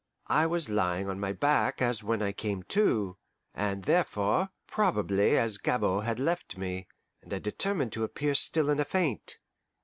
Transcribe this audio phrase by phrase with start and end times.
[0.33, 3.17] I was lying on my back as when I came to,
[3.53, 6.87] and, therefore, probably as Gabord had left me,
[7.21, 9.37] and I determined to appear still in a faint.